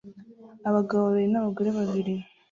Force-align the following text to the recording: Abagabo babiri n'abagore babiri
Abagabo 0.69 1.01
babiri 1.03 1.29
n'abagore 1.31 1.69
babiri 1.77 2.13